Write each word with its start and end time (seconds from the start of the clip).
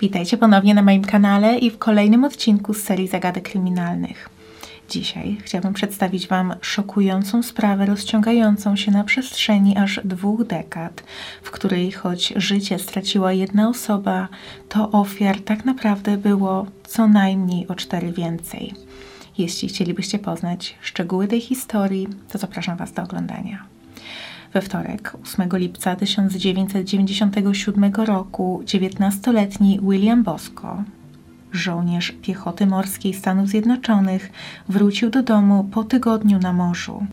Witajcie 0.00 0.36
ponownie 0.36 0.74
na 0.74 0.82
moim 0.82 1.04
kanale 1.04 1.58
i 1.58 1.70
w 1.70 1.78
kolejnym 1.78 2.24
odcinku 2.24 2.74
z 2.74 2.82
serii 2.82 3.08
zagadek 3.08 3.44
kryminalnych. 3.44 4.28
Dzisiaj 4.90 5.36
chciałabym 5.42 5.74
przedstawić 5.74 6.28
Wam 6.28 6.54
szokującą 6.60 7.42
sprawę 7.42 7.86
rozciągającą 7.86 8.76
się 8.76 8.90
na 8.90 9.04
przestrzeni 9.04 9.76
aż 9.76 10.00
dwóch 10.04 10.46
dekad, 10.46 11.02
w 11.42 11.50
której 11.50 11.92
choć 11.92 12.32
życie 12.36 12.78
straciła 12.78 13.32
jedna 13.32 13.68
osoba, 13.68 14.28
to 14.68 14.90
ofiar 14.90 15.40
tak 15.40 15.64
naprawdę 15.64 16.16
było 16.16 16.66
co 16.84 17.08
najmniej 17.08 17.68
o 17.68 17.74
cztery 17.74 18.12
więcej. 18.12 18.74
Jeśli 19.38 19.68
chcielibyście 19.68 20.18
poznać 20.18 20.74
szczegóły 20.80 21.28
tej 21.28 21.40
historii, 21.40 22.08
to 22.32 22.38
zapraszam 22.38 22.76
Was 22.76 22.92
do 22.92 23.02
oglądania. 23.02 23.79
We 24.54 24.62
wtorek, 24.62 25.16
8 25.22 25.48
lipca 25.52 25.96
1997 25.96 27.92
roku, 27.94 28.62
19-letni 28.64 29.80
William 29.82 30.22
Bosco, 30.22 30.82
żołnierz 31.52 32.12
piechoty 32.22 32.66
morskiej 32.66 33.14
Stanów 33.14 33.48
Zjednoczonych, 33.48 34.32
wrócił 34.68 35.10
do 35.10 35.22
domu 35.22 35.64
po 35.64 35.84
tygodniu 35.84 36.38
na 36.38 36.52
morzu. 36.52 37.06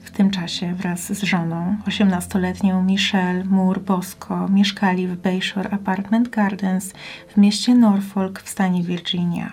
W 0.00 0.10
tym 0.10 0.30
czasie 0.30 0.74
wraz 0.74 1.12
z 1.12 1.22
żoną, 1.22 1.76
18-letnią 1.86 2.84
Michelle 2.84 3.44
Moore 3.44 3.80
Bosco, 3.80 4.48
mieszkali 4.48 5.08
w 5.08 5.16
Bayshore 5.16 5.70
Apartment 5.70 6.28
Gardens 6.28 6.92
w 7.28 7.36
mieście 7.36 7.74
Norfolk 7.74 8.40
w 8.40 8.48
stanie 8.48 8.82
Virginia. 8.82 9.52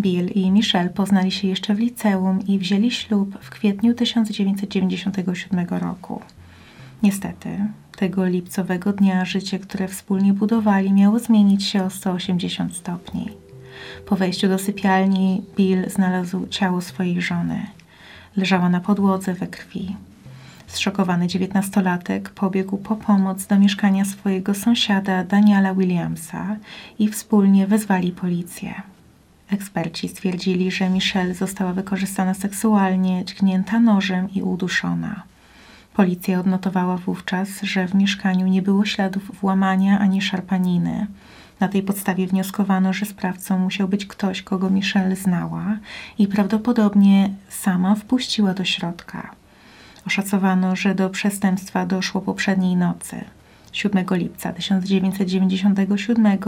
Bill 0.00 0.26
i 0.26 0.50
Michelle 0.50 0.90
poznali 0.90 1.30
się 1.30 1.48
jeszcze 1.48 1.74
w 1.74 1.78
liceum 1.78 2.46
i 2.46 2.58
wzięli 2.58 2.90
ślub 2.90 3.38
w 3.40 3.50
kwietniu 3.50 3.94
1997 3.94 5.66
roku. 5.68 6.22
Niestety, 7.02 7.58
tego 7.96 8.26
lipcowego 8.26 8.92
dnia 8.92 9.24
życie, 9.24 9.58
które 9.58 9.88
wspólnie 9.88 10.32
budowali, 10.32 10.92
miało 10.92 11.18
zmienić 11.18 11.64
się 11.64 11.84
o 11.84 11.90
180 11.90 12.76
stopni. 12.76 13.30
Po 14.06 14.16
wejściu 14.16 14.48
do 14.48 14.58
sypialni, 14.58 15.42
Bill 15.56 15.90
znalazł 15.90 16.46
ciało 16.46 16.80
swojej 16.80 17.22
żony. 17.22 17.66
Leżała 18.36 18.68
na 18.68 18.80
podłodze 18.80 19.34
we 19.34 19.46
krwi. 19.46 19.96
Zszokowany 20.66 21.26
dziewiętnastolatek 21.26 22.30
pobiegł 22.30 22.78
po 22.78 22.96
pomoc 22.96 23.46
do 23.46 23.58
mieszkania 23.58 24.04
swojego 24.04 24.54
sąsiada 24.54 25.24
Daniela 25.24 25.74
Williamsa 25.74 26.56
i 26.98 27.08
wspólnie 27.08 27.66
wezwali 27.66 28.12
policję. 28.12 28.82
Eksperci 29.50 30.08
stwierdzili, 30.08 30.70
że 30.70 30.90
Michelle 30.90 31.34
została 31.34 31.72
wykorzystana 31.72 32.34
seksualnie, 32.34 33.24
dźgnięta 33.24 33.80
nożem 33.80 34.30
i 34.34 34.42
uduszona. 34.42 35.22
Policja 35.98 36.40
odnotowała 36.40 36.96
wówczas, 36.96 37.48
że 37.62 37.88
w 37.88 37.94
mieszkaniu 37.94 38.46
nie 38.46 38.62
było 38.62 38.84
śladów 38.84 39.40
włamania 39.40 39.98
ani 39.98 40.22
szarpaniny. 40.22 41.06
Na 41.60 41.68
tej 41.68 41.82
podstawie 41.82 42.26
wnioskowano, 42.26 42.92
że 42.92 43.06
sprawcą 43.06 43.58
musiał 43.58 43.88
być 43.88 44.06
ktoś, 44.06 44.42
kogo 44.42 44.70
Michelle 44.70 45.16
znała 45.16 45.78
i 46.18 46.28
prawdopodobnie 46.28 47.30
sama 47.48 47.94
wpuściła 47.94 48.54
do 48.54 48.64
środka. 48.64 49.30
Oszacowano, 50.06 50.76
że 50.76 50.94
do 50.94 51.10
przestępstwa 51.10 51.86
doszło 51.86 52.20
poprzedniej 52.20 52.76
nocy. 52.76 53.24
7 53.72 54.06
lipca 54.10 54.52
1997 54.52 56.38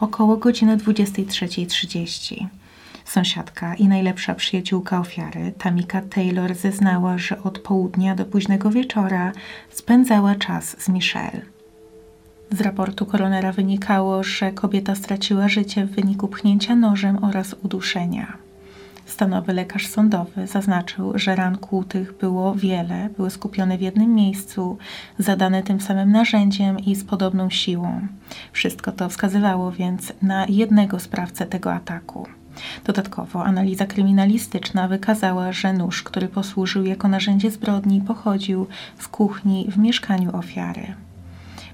około 0.00 0.36
godziny 0.36 0.76
23.30. 0.76 2.46
Sąsiadka 3.08 3.74
i 3.74 3.88
najlepsza 3.88 4.34
przyjaciółka 4.34 5.00
ofiary, 5.00 5.52
Tamika 5.58 6.02
Taylor, 6.02 6.54
zeznała, 6.54 7.18
że 7.18 7.42
od 7.42 7.58
południa 7.58 8.14
do 8.14 8.24
późnego 8.24 8.70
wieczora 8.70 9.32
spędzała 9.70 10.34
czas 10.34 10.76
z 10.82 10.88
Michelle. 10.88 11.40
Z 12.50 12.60
raportu 12.60 13.06
koronera 13.06 13.52
wynikało, 13.52 14.22
że 14.22 14.52
kobieta 14.52 14.94
straciła 14.94 15.48
życie 15.48 15.84
w 15.84 15.90
wyniku 15.90 16.28
pchnięcia 16.28 16.76
nożem 16.76 17.24
oraz 17.24 17.56
uduszenia. 17.62 18.36
Stanowy 19.06 19.52
lekarz 19.52 19.86
sądowy 19.86 20.46
zaznaczył, 20.46 21.18
że 21.18 21.36
ran 21.36 21.58
kłutych 21.58 22.18
było 22.18 22.54
wiele, 22.54 23.08
były 23.16 23.30
skupione 23.30 23.78
w 23.78 23.80
jednym 23.80 24.14
miejscu, 24.14 24.78
zadane 25.18 25.62
tym 25.62 25.80
samym 25.80 26.12
narzędziem 26.12 26.78
i 26.78 26.94
z 26.94 27.04
podobną 27.04 27.50
siłą. 27.50 28.00
Wszystko 28.52 28.92
to 28.92 29.08
wskazywało 29.08 29.72
więc 29.72 30.12
na 30.22 30.46
jednego 30.48 31.00
sprawcę 31.00 31.46
tego 31.46 31.72
ataku. 31.72 32.26
Dodatkowo 32.84 33.44
analiza 33.44 33.86
kryminalistyczna 33.86 34.88
wykazała, 34.88 35.52
że 35.52 35.72
nóż, 35.72 36.02
który 36.02 36.28
posłużył 36.28 36.86
jako 36.86 37.08
narzędzie 37.08 37.50
zbrodni, 37.50 38.00
pochodził 38.00 38.66
z 38.98 39.08
kuchni 39.08 39.66
w 39.70 39.78
mieszkaniu 39.78 40.36
ofiary. 40.36 40.94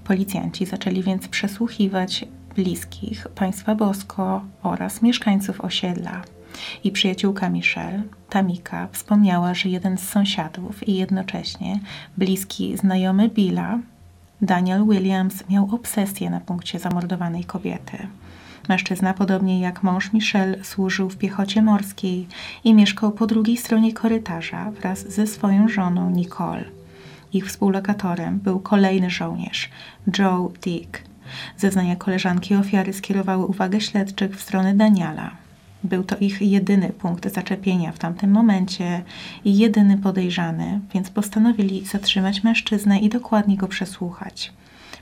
Policjanci 0.05 0.67
zaczęli 0.67 1.03
więc 1.03 1.29
przesłuchiwać 1.29 2.25
bliskich 2.57 3.29
państwa 3.29 3.75
Bosko 3.75 4.45
oraz 4.63 5.03
mieszkańców 5.03 5.61
osiedla. 5.61 6.23
I 6.85 6.91
przyjaciółka 6.91 7.49
Michelle, 7.49 8.03
Tamika, 8.31 8.89
wspomniała, 8.93 9.55
że 9.55 9.69
jeden 9.69 9.99
z 9.99 10.09
sąsiadów 10.09 10.89
i 10.89 10.95
jednocześnie 10.95 11.81
bliski 12.17 12.77
znajomy 12.77 13.29
Billa, 13.29 13.79
Daniel 14.43 14.85
Williams, 14.85 15.49
miał 15.49 15.75
obsesję 15.75 16.31
na 16.31 16.41
punkcie 16.41 16.79
zamordowanej 16.79 17.45
kobiety. 17.45 17.99
Mężczyzna, 18.69 19.15
podobnie 19.15 19.61
jak 19.61 19.83
mąż 19.83 20.13
Michelle, 20.13 20.65
służył 20.65 21.11
w 21.11 21.17
piechocie 21.17 21.63
morskiej 21.63 22.27
i 22.65 22.75
mieszkał 22.75 23.13
po 23.13 23.27
drugiej 23.27 23.57
stronie 23.57 23.93
korytarza 23.93 24.71
wraz 24.71 25.13
ze 25.13 25.27
swoją 25.27 25.69
żoną 25.69 26.11
Nicole. 26.11 26.65
Ich 27.33 27.47
współlokatorem 27.47 28.39
był 28.39 28.61
kolejny 28.61 29.11
żołnierz, 29.11 29.71
Joe 30.19 30.53
Dick. 30.63 31.03
Zeznania 31.57 31.97
koleżanki 31.97 32.55
ofiary 32.55 32.93
skierowały 32.93 33.47
uwagę 33.47 33.81
śledczych 33.81 34.37
w 34.37 34.43
stronę 34.43 34.75
Daniela. 34.75 35.31
Był 35.85 36.05
to 36.05 36.17
ich 36.17 36.43
jedyny 36.43 36.89
punkt 36.89 37.35
zaczepienia 37.35 37.93
w 37.93 37.99
tamtym 37.99 38.31
momencie 38.31 39.03
i 39.45 39.59
jedyny 39.59 39.99
podejrzany, 39.99 40.81
więc 40.95 41.11
postanowili 41.11 41.87
zatrzymać 41.87 42.45
mężczyznę 42.45 42.99
i 42.99 43.09
dokładnie 43.09 43.57
go 43.57 43.69
przesłuchać. 43.69 44.53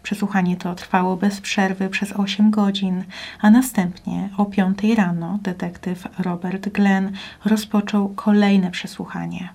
Przesłuchanie 0.02 0.56
to 0.56 0.74
trwało 0.74 1.16
bez 1.16 1.40
przerwy 1.40 1.88
przez 1.88 2.12
8 2.12 2.50
godzin, 2.50 3.04
a 3.40 3.50
następnie 3.50 4.28
o 4.36 4.44
5 4.44 4.78
rano 4.96 5.38
detektyw 5.42 6.08
Robert 6.18 6.68
Glenn 6.68 7.12
rozpoczął 7.44 8.08
kolejne 8.08 8.70
przesłuchanie. 8.70 9.48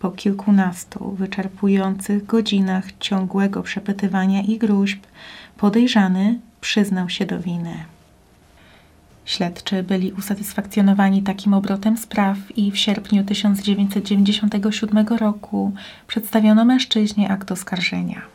Po 0.00 0.10
kilkunastu 0.10 1.10
wyczerpujących 1.10 2.26
godzinach 2.26 2.84
ciągłego 2.98 3.62
przepytywania 3.62 4.42
i 4.42 4.58
gruźb, 4.58 5.02
podejrzany 5.56 6.38
przyznał 6.60 7.08
się 7.08 7.26
do 7.26 7.40
winy. 7.40 7.74
Śledczy 9.24 9.82
byli 9.82 10.12
usatysfakcjonowani 10.12 11.22
takim 11.22 11.54
obrotem 11.54 11.96
spraw 11.96 12.38
i 12.56 12.70
w 12.70 12.78
sierpniu 12.78 13.24
1997 13.24 15.06
roku 15.08 15.72
przedstawiono 16.06 16.64
mężczyźnie 16.64 17.30
akt 17.30 17.52
oskarżenia 17.52 18.31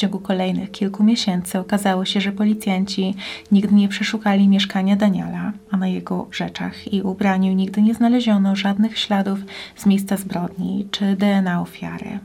ciągu 0.00 0.18
kolejnych 0.18 0.70
kilku 0.70 1.04
miesięcy 1.04 1.58
okazało 1.58 2.04
się, 2.04 2.20
że 2.20 2.32
policjanci 2.32 3.14
nigdy 3.52 3.74
nie 3.74 3.88
przeszukali 3.88 4.48
mieszkania 4.48 4.96
Daniela, 4.96 5.52
a 5.70 5.76
na 5.76 5.88
jego 5.88 6.26
rzeczach 6.32 6.92
i 6.92 7.02
ubraniu 7.02 7.52
nigdy 7.52 7.82
nie 7.82 7.94
znaleziono 7.94 8.56
żadnych 8.56 8.98
śladów 8.98 9.38
z 9.76 9.86
miejsca 9.86 10.16
zbrodni 10.16 10.88
czy 10.90 11.16
DNA 11.16 11.60
ofiary. 11.60 12.18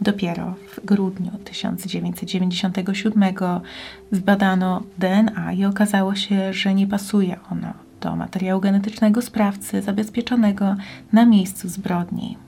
Dopiero 0.00 0.54
w 0.68 0.84
grudniu 0.84 1.30
1997 1.44 3.34
zbadano 4.12 4.82
DNA 4.98 5.52
i 5.52 5.64
okazało 5.64 6.14
się, 6.14 6.52
że 6.52 6.74
nie 6.74 6.86
pasuje 6.86 7.36
ono 7.52 7.72
do 8.00 8.16
materiału 8.16 8.60
genetycznego 8.60 9.22
sprawcy 9.22 9.82
zabezpieczonego 9.82 10.76
na 11.12 11.26
miejscu 11.26 11.68
zbrodni. 11.68 12.45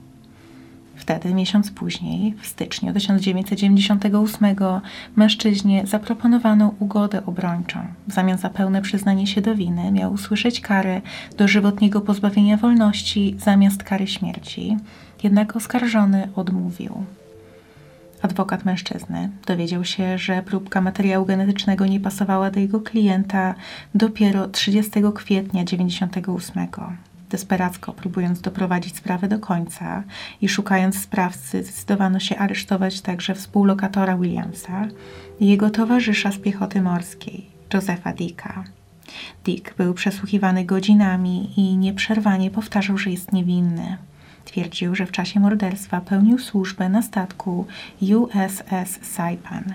Wtedy, 0.99 1.33
miesiąc 1.33 1.71
później, 1.71 2.33
w 2.41 2.47
styczniu 2.47 2.93
1998, 2.93 4.55
mężczyźnie 5.15 5.87
zaproponowano 5.87 6.73
ugodę 6.79 7.25
obrończą. 7.25 7.79
W 8.07 8.13
zamian 8.13 8.37
za 8.37 8.49
pełne 8.49 8.81
przyznanie 8.81 9.27
się 9.27 9.41
do 9.41 9.55
winy 9.55 9.91
miał 9.91 10.13
usłyszeć 10.13 10.61
karę 10.61 11.01
dożywotniego 11.37 12.01
pozbawienia 12.01 12.57
wolności 12.57 13.35
zamiast 13.39 13.83
kary 13.83 14.07
śmierci. 14.07 14.77
Jednak 15.23 15.55
oskarżony 15.55 16.29
odmówił. 16.35 17.03
Adwokat 18.21 18.65
mężczyzny 18.65 19.29
dowiedział 19.47 19.83
się, 19.85 20.17
że 20.17 20.43
próbka 20.43 20.81
materiału 20.81 21.25
genetycznego 21.25 21.85
nie 21.85 21.99
pasowała 21.99 22.51
do 22.51 22.59
jego 22.59 22.81
klienta 22.81 23.55
dopiero 23.95 24.47
30 24.47 24.91
kwietnia 25.15 25.63
1998 25.63 26.67
desperacko 27.29 27.93
próbując 27.93 28.41
doprowadzić 28.41 28.97
sprawę 28.97 29.27
do 29.27 29.39
końca 29.39 30.03
i 30.41 30.49
szukając 30.49 31.01
sprawcy, 31.01 31.63
zdecydowano 31.63 32.19
się 32.19 32.37
aresztować 32.37 33.01
także 33.01 33.35
współlokatora 33.35 34.17
Williamsa 34.17 34.87
i 35.39 35.47
jego 35.47 35.69
towarzysza 35.69 36.31
z 36.31 36.37
piechoty 36.37 36.81
morskiej, 36.81 37.45
Josepha 37.73 38.13
Dicka. 38.13 38.63
Dick 39.45 39.75
był 39.75 39.93
przesłuchiwany 39.93 40.65
godzinami 40.65 41.53
i 41.57 41.77
nieprzerwanie 41.77 42.51
powtarzał, 42.51 42.97
że 42.97 43.09
jest 43.09 43.33
niewinny. 43.33 43.97
Twierdził, 44.45 44.95
że 44.95 45.05
w 45.05 45.11
czasie 45.11 45.39
morderstwa 45.39 46.01
pełnił 46.01 46.39
służbę 46.39 46.89
na 46.89 47.01
statku 47.01 47.65
USS 48.01 48.99
Saipan. 49.01 49.73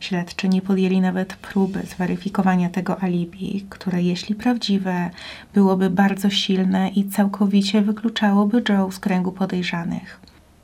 Śledczy 0.00 0.48
nie 0.48 0.62
podjęli 0.62 1.00
nawet 1.00 1.34
próby 1.34 1.82
zweryfikowania 1.82 2.70
tego 2.70 3.02
alibi, 3.02 3.66
które 3.70 4.02
jeśli 4.02 4.34
prawdziwe, 4.34 5.10
byłoby 5.54 5.90
bardzo 5.90 6.30
silne 6.30 6.88
i 6.88 7.08
całkowicie 7.08 7.82
wykluczałoby 7.82 8.62
Joe 8.68 8.90
z 8.90 8.98
kręgu 8.98 9.32
podejrzanych. 9.32 10.20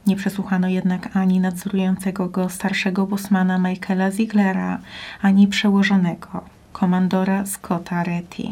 Nie 0.07 0.17
przesłuchano 0.17 0.69
jednak 0.69 1.17
ani 1.17 1.41
nadzorującego 1.41 2.29
go 2.29 2.49
starszego 2.49 3.07
bosmana 3.07 3.59
Michaela 3.59 4.11
Zieglera, 4.11 4.79
ani 5.23 5.49
przełożonego, 5.49 6.45
komandora 6.73 7.47
Scotta 7.47 8.05
Retty. 8.05 8.43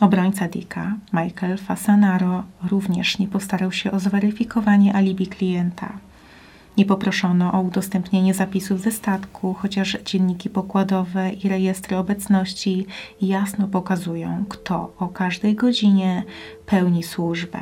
Obrońca 0.00 0.48
Dicka, 0.48 0.92
Michael 1.12 1.58
Fasanaro, 1.58 2.44
również 2.70 3.18
nie 3.18 3.28
postarał 3.28 3.72
się 3.72 3.92
o 3.92 4.00
zweryfikowanie 4.00 4.94
alibi 4.94 5.26
klienta. 5.26 5.92
Nie 6.76 6.84
poproszono 6.84 7.52
o 7.52 7.60
udostępnienie 7.60 8.34
zapisów 8.34 8.80
ze 8.80 8.92
statku, 8.92 9.54
chociaż 9.54 9.98
dzienniki 10.04 10.50
pokładowe 10.50 11.32
i 11.32 11.48
rejestry 11.48 11.96
obecności 11.96 12.86
jasno 13.22 13.68
pokazują, 13.68 14.44
kto 14.48 14.94
o 14.98 15.08
każdej 15.08 15.54
godzinie 15.54 16.22
pełni 16.66 17.02
służbę. 17.02 17.60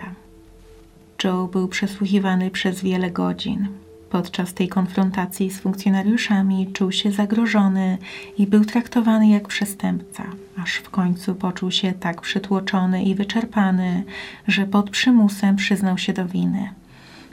Joe 1.24 1.48
był 1.52 1.68
przesłuchiwany 1.68 2.50
przez 2.50 2.82
wiele 2.82 3.10
godzin. 3.10 3.68
Podczas 4.10 4.54
tej 4.54 4.68
konfrontacji 4.68 5.50
z 5.50 5.60
funkcjonariuszami 5.60 6.72
czuł 6.72 6.92
się 6.92 7.10
zagrożony 7.12 7.98
i 8.38 8.46
był 8.46 8.64
traktowany 8.64 9.28
jak 9.28 9.48
przestępca, 9.48 10.24
aż 10.62 10.74
w 10.74 10.90
końcu 10.90 11.34
poczuł 11.34 11.70
się 11.70 11.92
tak 11.92 12.20
przytłoczony 12.20 13.04
i 13.04 13.14
wyczerpany, 13.14 14.04
że 14.48 14.66
pod 14.66 14.90
przymusem 14.90 15.56
przyznał 15.56 15.98
się 15.98 16.12
do 16.12 16.26
winy. 16.26 16.70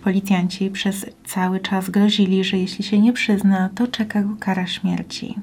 Policjanci 0.07 0.69
przez 0.69 1.05
cały 1.25 1.59
czas 1.59 1.89
grozili, 1.89 2.43
że 2.43 2.57
jeśli 2.57 2.83
się 2.83 2.99
nie 2.99 3.13
przyzna, 3.13 3.69
to 3.75 3.87
czeka 3.87 4.21
go 4.21 4.35
kara 4.39 4.67
śmierci. 4.67 5.35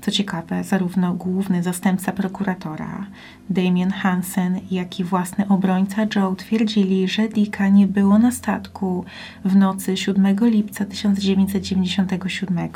Co 0.00 0.10
ciekawe, 0.10 0.64
zarówno 0.64 1.14
główny 1.14 1.62
zastępca 1.62 2.12
prokuratora 2.12 3.06
Damien 3.50 3.90
Hansen, 3.90 4.60
jak 4.70 5.00
i 5.00 5.04
własny 5.04 5.48
obrońca 5.48 6.06
Joe 6.16 6.34
twierdzili, 6.34 7.08
że 7.08 7.28
Dicka 7.28 7.68
nie 7.68 7.86
było 7.86 8.18
na 8.18 8.32
statku 8.32 9.04
w 9.44 9.56
nocy 9.56 9.96
7 9.96 10.36
lipca 10.40 10.84
1997, 10.84 12.68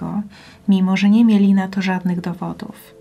mimo 0.68 0.96
że 0.96 1.10
nie 1.10 1.24
mieli 1.24 1.54
na 1.54 1.68
to 1.68 1.82
żadnych 1.82 2.20
dowodów. 2.20 2.99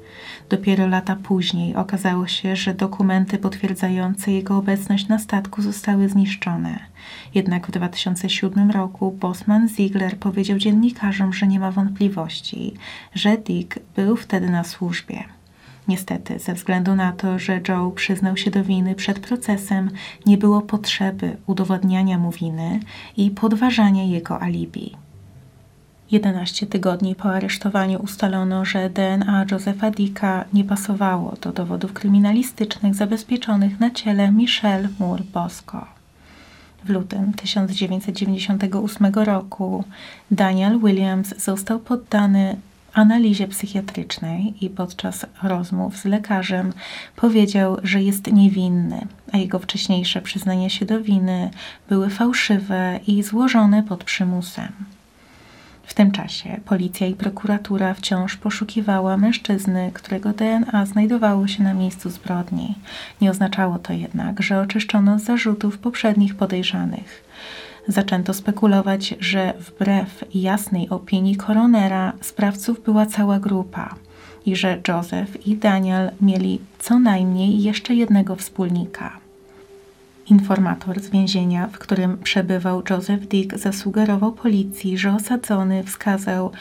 Dopiero 0.50 0.88
lata 0.88 1.16
później 1.16 1.76
okazało 1.76 2.28
się, 2.28 2.56
że 2.56 2.74
dokumenty 2.74 3.38
potwierdzające 3.38 4.32
jego 4.32 4.58
obecność 4.58 5.08
na 5.08 5.20
statku 5.20 5.62
zostały 5.62 6.10
zniszczone. 6.10 6.80
Jednak 7.36 7.68
w 7.68 7.72
2007 7.72 8.72
roku 8.72 9.12
Bosman 9.12 9.70
Ziegler 9.70 10.18
powiedział 10.18 10.58
dziennikarzom, 10.58 11.34
że 11.34 11.48
nie 11.48 11.60
ma 11.60 11.72
wątpliwości, 11.72 12.74
że 13.16 13.38
Dick 13.38 13.80
był 13.96 14.16
wtedy 14.16 14.50
na 14.50 14.64
służbie. 14.64 15.24
Niestety, 15.88 16.40
ze 16.40 16.54
względu 16.54 16.96
na 16.96 17.12
to, 17.12 17.40
że 17.40 17.62
Joe 17.68 17.92
przyznał 17.92 18.38
się 18.38 18.52
do 18.52 18.64
winy 18.64 18.96
przed 18.96 19.20
procesem, 19.20 19.92
nie 20.26 20.38
było 20.38 20.62
potrzeby 20.62 21.38
udowadniania 21.48 22.18
mu 22.18 22.32
winy 22.32 22.80
i 23.18 23.32
podważania 23.32 24.04
jego 24.04 24.42
alibi. 24.42 24.96
11 26.12 26.68
tygodni 26.68 27.16
po 27.16 27.30
aresztowaniu 27.30 28.00
ustalono, 28.00 28.66
że 28.66 28.90
DNA 28.90 29.46
Josepha 29.52 29.92
Dicka 29.92 30.46
nie 30.54 30.64
pasowało 30.64 31.36
do 31.42 31.52
dowodów 31.52 31.94
kryminalistycznych 31.94 32.96
zabezpieczonych 32.96 33.80
na 33.80 33.92
ciele 33.92 34.32
Michelle 34.32 34.90
Moore 35.00 35.24
Bosco. 35.34 35.86
W 36.86 36.90
lutym 36.90 37.34
1998 37.34 39.14
roku 39.14 39.84
Daniel 40.32 40.80
Williams 40.80 41.38
został 41.38 41.80
poddany 41.80 42.56
analizie 42.94 43.48
psychiatrycznej 43.48 44.66
i 44.66 44.70
podczas 44.70 45.26
rozmów 45.44 45.98
z 45.98 46.06
lekarzem 46.06 46.74
powiedział, 47.16 47.78
że 47.84 48.02
jest 48.02 48.32
niewinny, 48.32 49.08
a 49.32 49.38
jego 49.38 49.60
wcześniejsze 49.60 50.22
przyznania 50.22 50.70
się 50.70 50.86
do 50.86 51.02
winy 51.02 51.50
były 51.90 52.10
fałszywe 52.10 53.00
i 53.08 53.24
złożone 53.24 53.84
pod 53.84 54.04
przymusem. 54.04 54.99
W 55.90 55.94
tym 55.94 56.12
czasie 56.12 56.60
policja 56.66 57.08
i 57.08 57.16
prokuratura 57.16 57.94
wciąż 57.94 58.38
poszukiwała 58.38 59.18
mężczyzny, 59.18 59.92
którego 59.94 60.34
DNA 60.34 60.86
znajdowało 60.86 61.48
się 61.48 61.64
na 61.64 61.74
miejscu 61.74 62.10
zbrodni. 62.10 62.76
Nie 63.22 63.32
oznaczało 63.32 63.80
to 63.80 63.94
jednak, 63.94 64.42
że 64.42 64.62
oczyszczono 64.62 65.20
z 65.20 65.24
zarzutów 65.24 65.78
poprzednich 65.78 66.36
podejrzanych. 66.36 67.24
Zaczęto 67.88 68.34
spekulować, 68.34 69.16
że 69.20 69.54
wbrew 69.60 70.24
jasnej 70.34 70.90
opinii 70.90 71.36
koronera 71.36 72.14
sprawców 72.22 72.84
była 72.84 73.06
cała 73.06 73.40
grupa 73.40 73.96
i 74.46 74.56
że 74.56 74.82
Joseph 74.88 75.48
i 75.48 75.58
Daniel 75.58 76.12
mieli 76.22 76.60
co 76.80 77.00
najmniej 77.00 77.64
jeszcze 77.64 77.96
jednego 77.96 78.36
wspólnika. 78.36 79.29
Informator 80.30 81.00
z 81.00 81.10
więzienia, 81.10 81.68
w 81.68 81.80
którym 81.80 82.18
przebywał 82.18 82.84
Joseph 82.90 83.28
Dick, 83.28 83.58
zasugerował 83.58 84.32
policji, 84.32 84.98
że 84.98 85.14
osadzony 85.14 85.84
wskazał 85.84 86.52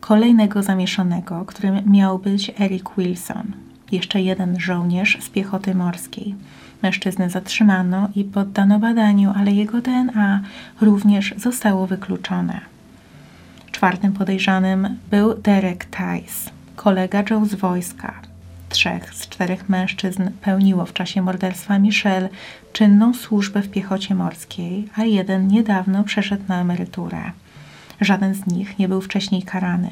kolejnego 0.00 0.62
zamieszanego, 0.62 1.44
którym 1.44 1.92
miał 1.92 2.18
być 2.18 2.52
Eric 2.60 2.84
Wilson, 2.98 3.52
jeszcze 3.92 4.20
jeden 4.20 4.60
żołnierz 4.60 5.18
z 5.20 5.28
piechoty 5.28 5.74
morskiej. 5.74 6.34
Mężczyznę 6.82 7.30
zatrzymano 7.30 8.08
i 8.14 8.24
poddano 8.24 8.78
badaniu, 8.78 9.32
ale 9.36 9.52
jego 9.52 9.80
DNA 9.80 10.40
również 10.80 11.34
zostało 11.36 11.86
wykluczone. 11.86 12.60
Czwartym 13.72 14.12
podejrzanym 14.12 14.96
był 15.10 15.34
Derek 15.34 15.86
Tice, 15.86 16.50
kolega 16.76 17.22
Joe 17.30 17.46
z 17.46 17.54
wojska, 17.54 18.14
Trzech 18.68 19.14
z 19.14 19.28
czterech 19.28 19.68
mężczyzn 19.68 20.30
pełniło 20.40 20.86
w 20.86 20.92
czasie 20.92 21.22
morderstwa 21.22 21.78
Michelle 21.78 22.28
czynną 22.78 23.14
służbę 23.14 23.62
w 23.62 23.70
piechocie 23.70 24.14
morskiej, 24.14 24.88
a 24.96 25.04
jeden 25.04 25.48
niedawno 25.48 26.04
przeszedł 26.04 26.44
na 26.48 26.60
emeryturę. 26.60 27.32
Żaden 28.00 28.34
z 28.34 28.46
nich 28.46 28.78
nie 28.78 28.88
był 28.88 29.00
wcześniej 29.00 29.42
karany. 29.42 29.90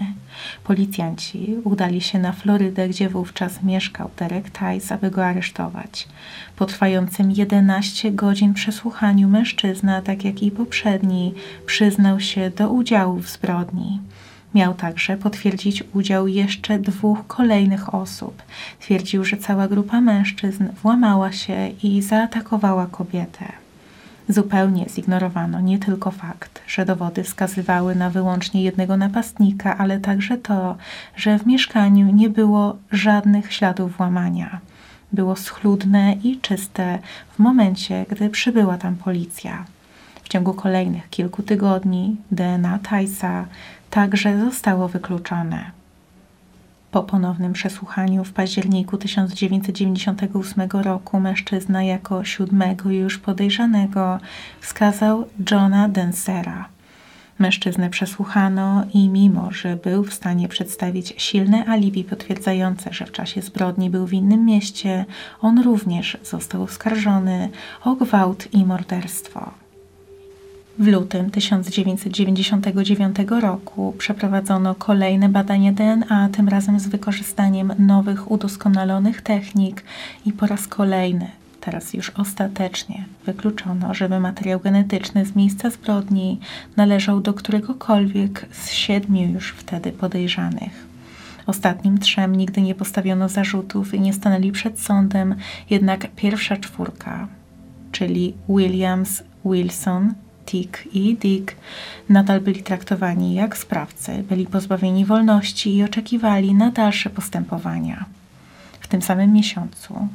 Policjanci 0.64 1.56
udali 1.64 2.00
się 2.00 2.18
na 2.18 2.32
Florydę, 2.32 2.88
gdzie 2.88 3.08
wówczas 3.08 3.62
mieszkał 3.62 4.10
Derek 4.16 4.50
Tice, 4.50 4.94
aby 4.94 5.10
go 5.10 5.26
aresztować. 5.26 6.08
Po 6.56 6.66
trwającym 6.66 7.30
11 7.30 8.12
godzin 8.12 8.54
przesłuchaniu 8.54 9.28
mężczyzna, 9.28 10.02
tak 10.02 10.24
jak 10.24 10.42
i 10.42 10.50
poprzedni, 10.50 11.34
przyznał 11.66 12.20
się 12.20 12.50
do 12.50 12.70
udziału 12.70 13.18
w 13.18 13.28
zbrodni. 13.28 14.00
Miał 14.54 14.74
także 14.74 15.16
potwierdzić 15.16 15.84
udział 15.94 16.28
jeszcze 16.28 16.78
dwóch 16.78 17.26
kolejnych 17.26 17.94
osób. 17.94 18.42
Twierdził, 18.80 19.24
że 19.24 19.36
cała 19.36 19.68
grupa 19.68 20.00
mężczyzn 20.00 20.64
włamała 20.82 21.32
się 21.32 21.68
i 21.82 22.02
zaatakowała 22.02 22.86
kobietę. 22.86 23.52
Zupełnie 24.28 24.86
zignorowano 24.88 25.60
nie 25.60 25.78
tylko 25.78 26.10
fakt, 26.10 26.62
że 26.66 26.84
dowody 26.84 27.22
wskazywały 27.22 27.94
na 27.94 28.10
wyłącznie 28.10 28.62
jednego 28.62 28.96
napastnika, 28.96 29.78
ale 29.78 30.00
także 30.00 30.38
to, 30.38 30.76
że 31.16 31.38
w 31.38 31.46
mieszkaniu 31.46 32.14
nie 32.14 32.30
było 32.30 32.76
żadnych 32.92 33.52
śladów 33.52 33.96
włamania. 33.96 34.60
Było 35.12 35.36
schludne 35.36 36.12
i 36.12 36.40
czyste 36.40 36.98
w 37.34 37.38
momencie, 37.38 38.06
gdy 38.08 38.30
przybyła 38.30 38.78
tam 38.78 38.96
policja. 38.96 39.64
W 40.24 40.28
ciągu 40.28 40.54
kolejnych 40.54 41.10
kilku 41.10 41.42
tygodni 41.42 42.16
DNA 42.30 42.78
Tysa 42.78 43.46
także 43.96 44.40
zostało 44.44 44.88
wykluczone. 44.88 45.70
Po 46.90 47.02
ponownym 47.02 47.52
przesłuchaniu 47.52 48.24
w 48.24 48.32
październiku 48.32 48.96
1998 48.96 50.70
roku 50.70 51.20
mężczyzna 51.20 51.82
jako 51.82 52.24
siódmego 52.24 52.90
już 52.90 53.18
podejrzanego 53.18 54.18
wskazał 54.60 55.24
Johna 55.50 55.88
Densera. 55.88 56.68
Mężczyznę 57.38 57.90
przesłuchano 57.90 58.84
i 58.94 59.08
mimo, 59.08 59.50
że 59.50 59.76
był 59.76 60.04
w 60.04 60.14
stanie 60.14 60.48
przedstawić 60.48 61.14
silne 61.16 61.66
alibi 61.66 62.04
potwierdzające, 62.04 62.92
że 62.92 63.06
w 63.06 63.12
czasie 63.12 63.42
zbrodni 63.42 63.90
był 63.90 64.06
w 64.06 64.12
innym 64.12 64.44
mieście, 64.44 65.04
on 65.40 65.62
również 65.62 66.18
został 66.24 66.62
oskarżony 66.62 67.48
o 67.84 67.94
gwałt 67.94 68.54
i 68.54 68.64
morderstwo. 68.64 69.65
W 70.78 70.86
lutym 70.86 71.30
1999 71.30 73.16
roku 73.40 73.94
przeprowadzono 73.98 74.74
kolejne 74.74 75.28
badanie 75.28 75.72
DNA, 75.72 76.28
tym 76.32 76.48
razem 76.48 76.80
z 76.80 76.86
wykorzystaniem 76.86 77.72
nowych, 77.78 78.30
udoskonalonych 78.30 79.22
technik 79.22 79.84
i 80.26 80.32
po 80.32 80.46
raz 80.46 80.68
kolejny, 80.68 81.30
teraz 81.60 81.94
już 81.94 82.10
ostatecznie, 82.10 83.04
wykluczono, 83.26 83.94
żeby 83.94 84.20
materiał 84.20 84.60
genetyczny 84.60 85.26
z 85.26 85.36
miejsca 85.36 85.70
zbrodni 85.70 86.40
należał 86.76 87.20
do 87.20 87.34
któregokolwiek 87.34 88.46
z 88.52 88.70
siedmiu 88.70 89.32
już 89.32 89.50
wtedy 89.52 89.92
podejrzanych. 89.92 90.86
Ostatnim 91.46 91.98
trzem 91.98 92.36
nigdy 92.36 92.62
nie 92.62 92.74
postawiono 92.74 93.28
zarzutów 93.28 93.94
i 93.94 94.00
nie 94.00 94.12
stanęli 94.12 94.52
przed 94.52 94.80
sądem, 94.80 95.34
jednak 95.70 96.06
pierwsza 96.16 96.56
czwórka, 96.56 97.28
czyli 97.92 98.34
Williams, 98.48 99.22
Wilson, 99.44 100.14
Tick 100.46 100.94
i 100.94 101.16
Dick 101.16 101.54
nadal 102.08 102.40
byli 102.40 102.62
traktowani 102.62 103.34
jak 103.34 103.58
sprawcy, 103.58 104.24
byli 104.28 104.46
pozbawieni 104.46 105.04
wolności 105.04 105.76
i 105.76 105.84
oczekiwali 105.84 106.54
na 106.54 106.70
dalsze 106.70 107.10
postępowania. 107.10 108.04
W 108.80 108.88
tym 108.88 109.02
samym 109.02 109.32
miesiącu, 109.32 110.08